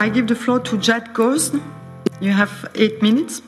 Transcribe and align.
I 0.00 0.08
give 0.08 0.28
the 0.28 0.34
floor 0.34 0.60
to 0.60 0.78
Jad 0.78 1.12
Ghosn. 1.12 1.60
You 2.22 2.30
have 2.30 2.70
eight 2.74 3.02
minutes. 3.02 3.42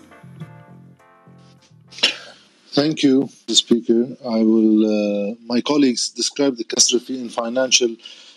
Thank 2.73 3.03
you, 3.03 3.31
the 3.47 3.55
speaker. 3.55 4.03
I 4.23 4.43
will. 4.43 4.85
Uh, 4.85 5.35
my 5.47 5.63
colleagues 5.63 6.11
describe 6.11 6.59
the 6.59 6.65
catastrophe 6.65 7.19
in 7.19 7.31
financial, 7.31 7.97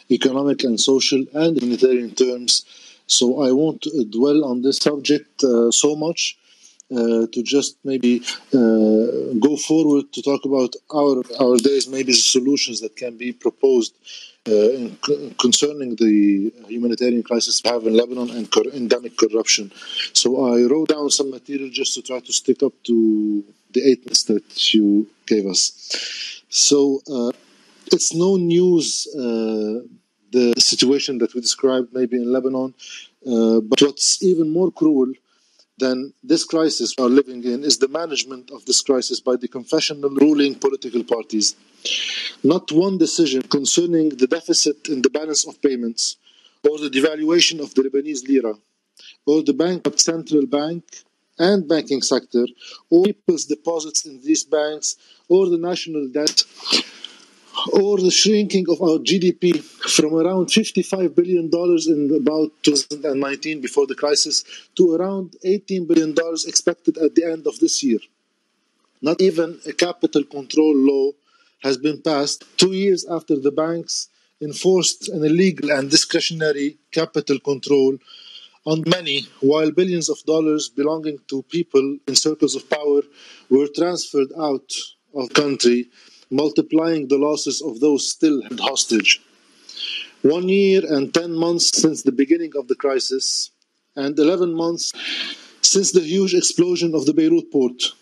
economic, 0.10 0.64
and 0.64 0.80
social 0.80 1.26
and 1.34 1.62
humanitarian 1.62 2.16
terms. 2.16 2.64
So 3.06 3.42
I 3.42 3.52
won't 3.52 3.86
dwell 4.12 4.46
on 4.46 4.62
this 4.62 4.78
subject 4.78 5.44
uh, 5.44 5.70
so 5.72 5.98
much. 5.98 6.38
Uh, 6.92 7.26
to 7.34 7.42
just 7.42 7.78
maybe 7.84 8.22
uh, 8.54 9.34
go 9.40 9.58
forward 9.58 10.06
to 10.14 10.22
talk 10.22 10.46
about 10.46 10.76
our 10.94 11.24
our 11.40 11.58
days, 11.58 11.88
maybe 11.88 12.12
the 12.12 12.26
solutions 12.38 12.80
that 12.80 12.96
can 12.96 13.18
be 13.18 13.32
proposed 13.32 13.96
uh, 14.48 14.70
in, 14.70 14.96
concerning 15.40 15.96
the 15.96 16.54
humanitarian 16.68 17.24
crisis 17.24 17.60
we 17.64 17.72
have 17.72 17.88
in 17.88 17.94
Lebanon 17.96 18.30
and 18.30 18.52
cor- 18.52 18.72
endemic 18.72 19.18
corruption. 19.18 19.72
So 20.14 20.28
I 20.54 20.62
wrote 20.70 20.90
down 20.90 21.10
some 21.10 21.32
material 21.32 21.72
just 21.72 21.96
to 21.96 22.04
try 22.04 22.20
to 22.20 22.32
stick 22.32 22.62
up 22.62 22.74
to 22.84 23.44
the 23.74 23.82
eight 23.90 24.06
minutes 24.06 24.26
that 24.26 24.74
you 24.76 25.08
gave 25.26 25.48
us. 25.48 26.44
So 26.50 27.02
uh, 27.12 27.32
it's 27.92 28.14
no 28.14 28.36
news 28.36 29.08
the 30.36 30.54
situation 30.60 31.18
that 31.20 31.34
we 31.34 31.42
described 31.42 31.94
maybe 31.94 32.18
in 32.18 32.32
Lebanon, 32.32 32.74
uh, 33.32 33.60
but 33.62 33.82
what's 33.82 34.22
even 34.22 34.48
more 34.52 34.72
cruel 34.72 35.12
then 35.78 36.14
this 36.24 36.46
crisis 36.46 36.96
we 36.98 37.04
are 37.04 37.10
living 37.10 37.44
in 37.44 37.64
is 37.64 37.78
the 37.78 37.88
management 37.88 38.52
of 38.52 38.66
this 38.66 38.82
crisis 38.82 39.20
by 39.20 39.36
the 39.36 39.48
confessional 39.48 40.10
ruling 40.10 40.56
political 40.56 41.04
parties. 41.04 41.56
Not 42.44 42.72
one 42.72 42.98
decision 42.98 43.42
concerning 43.42 44.10
the 44.10 44.28
deficit 44.28 44.88
in 44.88 45.02
the 45.02 45.10
balance 45.10 45.46
of 45.46 45.62
payments, 45.62 46.18
or 46.64 46.80
the 46.80 46.90
devaluation 46.90 47.60
of 47.60 47.74
the 47.74 47.84
Lebanese 47.84 48.28
lira, 48.28 48.56
or 49.26 49.44
the 49.44 49.94
central 49.98 50.46
bank 50.46 50.84
and 51.38 51.68
banking 51.68 52.02
sector, 52.02 52.46
or 52.90 53.06
people's 53.06 53.46
deposits 53.46 54.06
in 54.06 54.22
these 54.22 54.44
banks, 54.44 54.96
or 55.28 55.50
the 55.50 55.58
national 55.58 56.08
debt, 56.08 56.44
or 57.74 57.98
the 57.98 58.12
shrinking 58.12 58.66
of 58.70 58.82
our 58.82 59.00
GDP 59.00 59.60
from 59.60 60.14
around 60.16 60.48
$55 60.48 61.16
billion 61.16 61.50
in 61.88 62.22
about 62.22 62.52
2019 62.64 63.62
before 63.62 63.88
the 63.88 63.96
crisis 63.96 64.44
to 64.76 64.94
around 64.96 65.36
$18 65.46 65.88
billion 65.88 66.16
expected 66.48 66.98
at 66.98 67.16
the 67.16 67.24
end 67.24 67.48
of 67.48 67.60
this 67.60 67.84
year. 67.84 68.00
Not 69.02 69.22
even 69.22 69.60
a 69.68 69.74
capital 69.74 70.24
control 70.24 70.76
law 70.76 71.12
has 71.64 71.78
been 71.78 72.02
passed 72.02 72.44
two 72.58 72.74
years 72.74 73.06
after 73.06 73.38
the 73.40 73.52
banks 73.52 74.10
enforced 74.42 75.10
an 75.10 75.24
illegal 75.24 75.72
and 75.72 75.90
discretionary 75.90 76.78
capital 76.92 77.40
control 77.40 77.98
on 78.66 78.84
money, 78.88 79.28
while 79.42 79.72
billions 79.72 80.10
of 80.10 80.18
dollars 80.26 80.70
belonging 80.70 81.20
to 81.28 81.44
people 81.44 81.98
in 82.08 82.16
circles 82.16 82.56
of 82.56 82.70
power 82.70 83.02
were 83.50 83.68
transferred 83.68 84.32
out 84.40 84.72
of 85.14 85.32
country 85.34 85.88
multiplying 86.30 87.08
the 87.08 87.18
losses 87.18 87.62
of 87.62 87.80
those 87.80 88.10
still 88.10 88.42
held 88.42 88.60
hostage. 88.60 89.22
One 90.22 90.50
year 90.50 90.82
and 90.88 91.14
10 91.14 91.34
months 91.34 91.82
since 91.82 92.04
the 92.04 92.12
beginning 92.12 92.54
of 92.58 92.68
the 92.68 92.76
crisis, 92.76 93.52
and 93.96 94.18
11 94.18 94.54
months 94.54 94.92
since 95.62 95.92
the 95.92 96.02
huge 96.02 96.34
explosion 96.34 96.96
of 96.96 97.06
the 97.06 97.14
Beirut 97.14 97.52
port, 97.52 97.94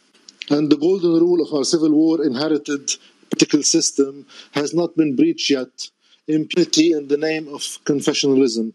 and 0.50 0.70
the 0.70 0.78
golden 0.78 1.12
rule 1.12 1.46
of 1.46 1.54
our 1.54 1.64
civil 1.64 1.92
war 1.92 2.24
inherited 2.24 2.96
political 3.30 3.64
system 3.64 4.26
has 4.52 4.74
not 4.74 4.96
been 4.96 5.16
breached 5.16 5.50
yet. 5.50 5.90
Impunity 6.28 6.94
in 6.94 7.08
the 7.08 7.18
name 7.18 7.48
of 7.48 7.62
confessionalism. 7.84 8.74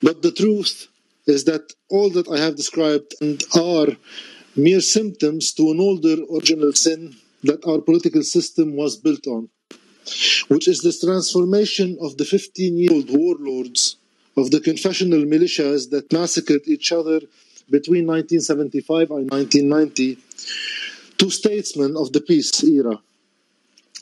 But 0.00 0.22
the 0.22 0.32
truth 0.32 0.88
is 1.26 1.44
that 1.44 1.74
all 1.90 2.08
that 2.10 2.28
I 2.28 2.38
have 2.38 2.56
described 2.56 3.14
and 3.20 3.42
are 3.54 3.96
mere 4.56 4.80
symptoms 4.80 5.52
to 5.52 5.70
an 5.70 5.80
older 5.80 6.16
original 6.34 6.72
sin 6.72 7.16
that 7.42 7.64
our 7.66 7.80
political 7.80 8.22
system 8.22 8.76
was 8.76 8.96
built 8.96 9.26
on, 9.26 9.48
which 10.48 10.68
is 10.68 10.80
this 10.80 11.00
transformation 11.00 11.98
of 12.00 12.16
the 12.16 12.24
15 12.24 12.76
year 12.76 12.92
old 12.92 13.10
warlords 13.10 13.96
of 14.36 14.50
the 14.50 14.60
confessional 14.60 15.22
militias 15.24 15.90
that 15.90 16.12
massacred 16.12 16.62
each 16.66 16.92
other 16.92 17.20
between 17.70 18.06
1975 18.06 19.10
and 19.10 19.30
1990 19.30 20.18
to 21.18 21.30
statesmen 21.30 21.96
of 21.96 22.12
the 22.12 22.20
peace 22.20 22.62
era. 22.64 22.98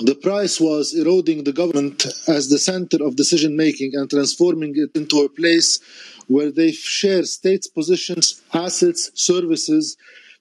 The 0.01 0.15
price 0.15 0.61
was 0.61 0.93
eroding 0.95 1.45
the 1.45 1.55
government 1.55 2.07
as 2.29 2.51
the 2.51 2.59
center 2.59 3.03
of 3.03 3.17
decision 3.17 3.57
making 3.57 3.93
and 3.95 4.11
transforming 4.11 4.75
it 4.77 4.91
into 4.95 5.23
a 5.23 5.29
place 5.29 5.81
where 6.27 6.51
they 6.51 6.73
share 6.73 7.25
states' 7.25 7.67
positions, 7.67 8.43
assets, 8.53 9.11
services 9.15 9.97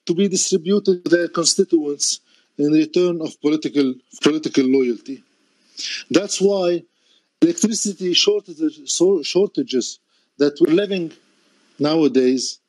to 0.06 0.14
be 0.14 0.28
distributed 0.28 1.06
to 1.06 1.10
their 1.10 1.30
constituents 1.30 2.20
in 2.58 2.72
return 2.72 3.22
of 3.22 3.40
political 3.42 3.94
political 4.22 4.66
loyalty. 4.66 5.24
That's 6.10 6.40
why 6.40 6.84
electricity 7.42 8.14
shortages, 8.14 9.02
shortages 9.24 10.00
that 10.38 10.58
we're 10.60 10.74
living 10.74 11.12
nowadays 11.80 12.60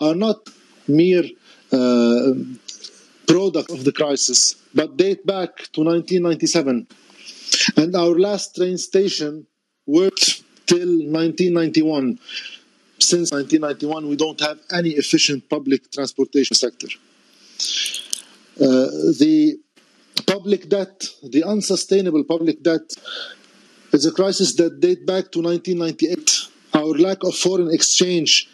are 0.00 0.14
not 0.14 0.48
mere 0.88 1.24
uh, 1.72 2.32
product 3.26 3.70
of 3.70 3.84
the 3.84 3.92
crisis, 3.92 4.56
but 4.74 4.96
date 4.96 5.24
back 5.26 5.56
to 5.72 5.80
1997. 5.82 6.86
And 7.76 7.94
our 7.94 8.18
last 8.18 8.56
train 8.56 8.78
station 8.78 9.46
worked 9.86 10.42
till 10.66 10.88
1991. 10.88 12.18
Since 12.98 13.32
1991, 13.32 14.08
we 14.08 14.16
don't 14.16 14.40
have 14.40 14.58
any 14.72 14.90
efficient 14.90 15.48
public 15.48 15.90
transportation 15.90 16.54
sector. 16.54 16.88
Uh, 18.60 18.86
the 19.18 19.58
public 20.26 20.68
debt, 20.68 21.04
the 21.22 21.42
unsustainable 21.44 22.24
public 22.24 22.62
debt, 22.62 22.94
is 23.92 24.06
a 24.06 24.12
crisis 24.12 24.54
that 24.56 24.80
dates 24.80 25.04
back 25.04 25.30
to 25.32 25.40
1998. 25.40 26.48
Our 26.74 26.94
lack 26.98 27.22
of 27.24 27.34
foreign 27.34 27.70
exchange 27.70 28.48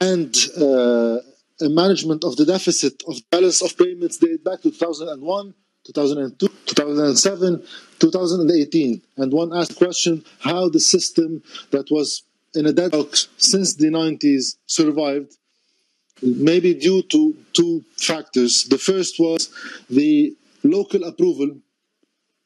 and 0.00 0.34
uh, 0.56 1.18
management 1.60 2.24
of 2.24 2.36
the 2.36 2.44
deficit 2.44 3.02
of 3.06 3.16
balance 3.30 3.62
of 3.62 3.76
payments 3.76 4.18
date 4.18 4.44
back 4.44 4.60
to 4.62 4.70
2001, 4.70 5.54
2002, 5.84 6.48
2007, 6.66 7.62
2018. 7.98 9.02
And 9.16 9.32
one 9.32 9.54
asked 9.54 9.76
question 9.76 10.24
how 10.40 10.68
the 10.68 10.80
system 10.80 11.42
that 11.70 11.90
was 11.90 12.22
in 12.54 12.66
a 12.66 12.72
deadlock 12.72 13.14
since 13.36 13.74
the 13.74 13.88
90s 13.88 14.56
survived 14.66 15.36
maybe 16.22 16.74
due 16.74 17.02
to 17.02 17.36
two 17.52 17.84
factors. 17.96 18.64
The 18.64 18.78
first 18.78 19.18
was 19.18 19.50
the 19.88 20.34
local 20.62 21.04
approval, 21.04 21.56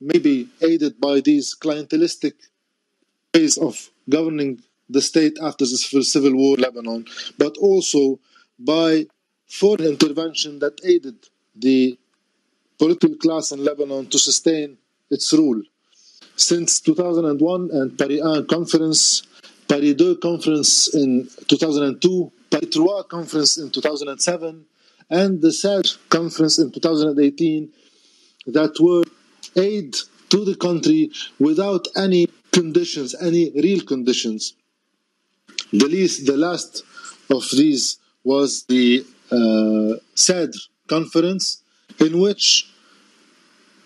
maybe 0.00 0.48
aided 0.62 1.00
by 1.00 1.20
these 1.20 1.54
clientelistic 1.54 2.34
ways 3.34 3.56
of 3.56 3.90
governing 4.08 4.62
the 4.88 5.00
state 5.00 5.38
after 5.40 5.64
the 5.64 5.76
civil 6.02 6.34
war 6.34 6.56
in 6.56 6.62
Lebanon, 6.62 7.06
but 7.38 7.56
also 7.58 8.18
by 8.58 9.06
foreign 9.46 9.86
intervention 9.86 10.58
that 10.58 10.80
aided 10.84 11.16
the 11.54 11.98
political 12.78 13.14
class 13.16 13.52
in 13.52 13.64
Lebanon 13.64 14.06
to 14.06 14.18
sustain 14.18 14.78
its 15.10 15.32
rule. 15.32 15.62
Since 16.36 16.80
2001 16.80 17.70
and 17.72 17.98
Paris 17.98 18.20
1 18.22 18.46
conference, 18.46 19.22
Paris 19.68 19.94
2 19.96 20.16
conference 20.16 20.92
in 20.94 21.28
2002, 21.48 22.32
Paris 22.50 23.04
conference 23.08 23.58
in 23.58 23.70
2007 23.70 24.64
and 25.08 25.40
the 25.40 25.52
CEDRE 25.52 25.98
conference 26.08 26.58
in 26.58 26.70
2018 26.70 27.72
that 28.46 28.78
were 28.80 29.04
aid 29.56 29.96
to 30.30 30.44
the 30.44 30.54
country 30.54 31.10
without 31.38 31.88
any 31.96 32.28
conditions, 32.52 33.14
any 33.20 33.50
real 33.54 33.80
conditions. 33.80 34.54
The 35.72 35.86
least, 35.86 36.26
the 36.26 36.36
last 36.36 36.82
of 37.30 37.44
these 37.50 37.98
was 38.24 38.64
the 38.64 39.04
uh, 39.30 39.98
CEDRE 40.14 40.68
conference, 40.88 41.62
in 41.98 42.18
which 42.20 42.70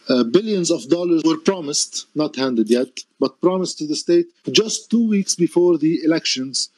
uh, 0.08 0.24
billions 0.24 0.70
of 0.70 0.88
dollars 0.88 1.22
were 1.24 1.38
promised, 1.38 2.06
not 2.14 2.36
handed 2.36 2.68
yet, 2.68 3.00
but 3.18 3.40
promised 3.40 3.78
to 3.78 3.86
the 3.86 3.96
state 3.96 4.26
just 4.50 4.90
two 4.90 5.08
weeks 5.08 5.34
before 5.34 5.78
the 5.78 6.02
elections 6.04 6.70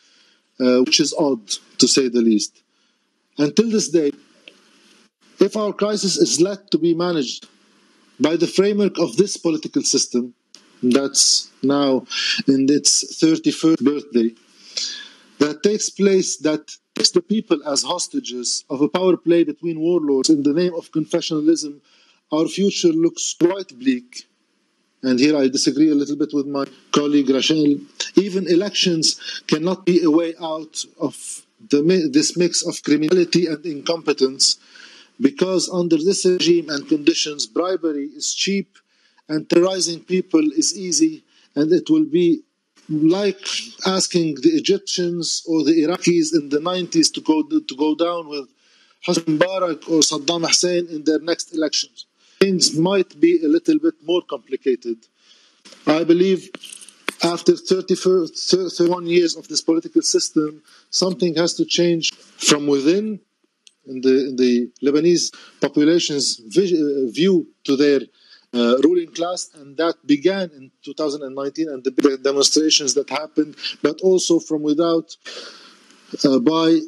uh, 0.61 0.81
which 0.81 1.01
is 1.01 1.15
odd 1.19 1.47
to 1.79 1.87
say 1.87 2.09
the 2.09 2.21
least. 2.21 2.63
Until 3.39 3.71
this 3.71 3.89
day, 3.89 4.13
if 5.41 5.57
our 5.57 5.73
crisis 5.73 6.17
is 6.17 6.41
let 6.41 6.71
to 6.71 6.79
be 6.79 6.95
managed 6.95 7.47
by 8.19 8.37
the 8.37 8.47
framework 8.47 8.99
of 8.99 9.17
this 9.17 9.37
political 9.37 9.83
system, 9.83 10.35
that's 10.83 11.51
now 11.63 12.07
in 12.47 12.67
its 12.69 13.23
31st 13.23 13.85
birthday, 13.85 14.35
that 15.39 15.63
takes 15.63 15.91
place 15.91 16.37
that 16.39 16.71
takes 16.95 17.11
the 17.11 17.21
people 17.21 17.59
as 17.67 17.83
hostages 17.83 18.65
of 18.71 18.81
a 18.81 18.89
power 18.89 19.17
play 19.17 19.45
between 19.45 19.81
warlords 19.81 20.31
in 20.31 20.43
the 20.43 20.53
name 20.53 20.75
of 20.75 20.91
confessionalism, 20.93 21.81
our 22.33 22.47
future 22.47 22.89
looks 22.89 23.35
quite 23.35 23.79
bleak. 23.79 24.27
And 25.03 25.19
here 25.19 25.37
I 25.37 25.49
disagree 25.49 25.91
a 25.91 25.95
little 25.95 26.17
bit 26.17 26.31
with 26.33 26.47
my 26.47 26.65
colleague 26.93 27.31
Rachel, 27.31 27.77
even 28.17 28.49
elections 28.49 29.43
cannot 29.47 29.87
be 29.87 30.03
a 30.03 30.11
way 30.11 30.35
out 30.41 30.85
of 31.01 31.43
the, 31.71 32.09
this 32.13 32.37
mix 32.37 32.67
of 32.67 32.83
criminality 32.83 33.47
and 33.47 33.65
incompetence 33.65 34.59
because 35.21 35.71
under 35.71 35.97
this 35.97 36.25
regime 36.25 36.69
and 36.69 36.89
conditions, 36.89 37.47
bribery 37.47 38.07
is 38.07 38.35
cheap 38.35 38.77
and 39.29 39.49
terrorizing 39.49 40.01
people 40.01 40.53
is 40.53 40.77
easy, 40.79 41.25
and 41.55 41.73
it 41.73 41.91
will 41.91 42.05
be 42.05 42.43
like 42.89 43.41
asking 43.87 44.37
the 44.37 44.51
Egyptians 44.51 45.43
or 45.49 45.65
the 45.65 45.73
Iraqis 45.73 46.33
in 46.33 46.49
the 46.51 46.59
90s 46.59 47.13
to 47.15 47.21
go 47.21 47.43
to 47.43 47.77
go 47.77 47.95
down 47.97 48.29
with 48.29 48.49
Hosni 49.07 49.39
Mubarak 49.39 49.89
or 49.91 50.01
Saddam 50.01 50.47
Hussein 50.47 50.87
in 50.89 51.03
their 51.05 51.19
next 51.19 51.55
elections. 51.55 52.06
Things 52.41 52.77
might 52.77 53.19
be 53.21 53.43
a 53.43 53.49
little 53.49 53.79
bit 53.79 53.95
more 54.05 54.23
complicated. 54.23 54.99
I 55.87 56.05
believe 56.05 56.51
after 57.23 57.57
31 57.57 59.07
years 59.07 59.37
of 59.37 59.49
this 59.49 59.63
political 59.63 60.03
system, 60.03 60.63
something 60.91 61.35
has 61.37 61.55
to 61.55 61.65
change 61.65 62.15
from 62.15 62.67
within 62.67 63.21
in 63.87 64.01
the, 64.01 64.29
in 64.29 64.37
the 64.37 64.71
Lebanese 64.83 65.35
population's 65.61 66.41
view 66.47 67.47
to 67.65 67.77
their 67.77 68.01
uh, 68.53 68.79
ruling 68.83 69.13
class, 69.13 69.51
and 69.55 69.77
that 69.77 69.95
began 70.07 70.51
in 70.51 70.71
2019 70.85 71.69
and 71.69 71.85
the 71.85 72.19
demonstrations 72.23 72.95
that 72.95 73.11
happened, 73.11 73.57
but 73.83 74.01
also 74.01 74.39
from 74.39 74.63
without 74.63 75.17
uh, 76.25 76.39
by 76.39 76.81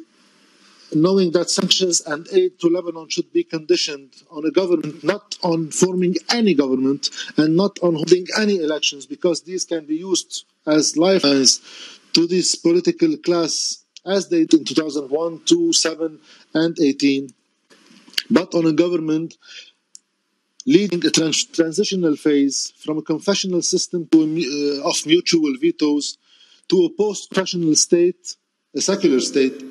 knowing 0.93 1.31
that 1.31 1.49
sanctions 1.49 2.01
and 2.01 2.27
aid 2.31 2.59
to 2.59 2.67
Lebanon 2.67 3.09
should 3.09 3.31
be 3.31 3.43
conditioned 3.43 4.13
on 4.31 4.45
a 4.45 4.51
government, 4.51 5.03
not 5.03 5.37
on 5.43 5.71
forming 5.71 6.15
any 6.29 6.53
government 6.53 7.09
and 7.37 7.55
not 7.55 7.77
on 7.81 7.95
holding 7.95 8.25
any 8.37 8.57
elections, 8.57 9.05
because 9.05 9.41
these 9.41 9.65
can 9.65 9.85
be 9.85 9.95
used 9.95 10.45
as 10.65 10.97
lifelines 10.97 11.61
to 12.13 12.27
this 12.27 12.55
political 12.55 13.15
class 13.17 13.83
as 14.05 14.29
they 14.29 14.45
did 14.45 14.61
in 14.61 14.65
2001, 14.65 15.41
2, 15.45 15.73
7, 15.73 16.19
and 16.53 16.79
18, 16.79 17.29
but 18.29 18.53
on 18.55 18.65
a 18.65 18.73
government 18.73 19.35
leading 20.65 21.05
a 21.05 21.09
trans- 21.09 21.45
transitional 21.45 22.15
phase 22.15 22.73
from 22.83 22.97
a 22.97 23.01
confessional 23.01 23.61
system 23.61 24.07
to 24.11 24.21
a, 24.21 24.81
uh, 24.83 24.89
of 24.89 25.05
mutual 25.05 25.53
vetoes 25.59 26.17
to 26.69 26.85
a 26.85 26.89
post-confessional 26.89 27.75
state, 27.75 28.35
a 28.75 28.81
secular 28.81 29.19
state, 29.19 29.63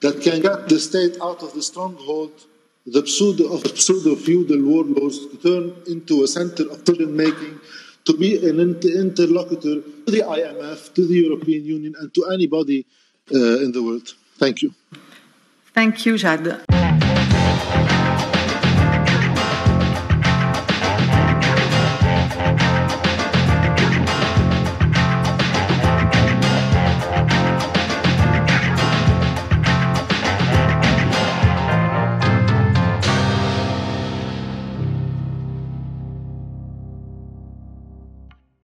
that 0.00 0.20
can 0.20 0.40
get 0.40 0.68
the 0.68 0.78
state 0.78 1.16
out 1.22 1.42
of 1.42 1.52
the 1.54 1.62
stronghold, 1.62 2.32
the 2.86 3.06
pseudo 3.06 3.52
of 3.54 3.60
pseudo-feudal 3.78 4.62
warlords 4.62 5.18
to 5.26 5.36
turn 5.38 5.64
into 5.86 6.22
a 6.22 6.28
center 6.28 6.70
of 6.70 6.84
decision 6.84 7.16
making, 7.16 7.60
to 8.04 8.16
be 8.16 8.36
an 8.48 8.60
inter- 8.60 9.00
interlocutor 9.00 9.80
to 10.04 10.10
the 10.10 10.20
IMF, 10.20 10.94
to 10.94 11.06
the 11.06 11.14
European 11.14 11.64
Union, 11.64 11.94
and 11.98 12.14
to 12.14 12.26
anybody 12.32 12.86
uh, 13.32 13.64
in 13.64 13.72
the 13.72 13.82
world. 13.82 14.14
Thank 14.38 14.62
you. 14.62 14.74
Thank 15.74 16.06
you, 16.06 16.16
Jad. 16.16 16.75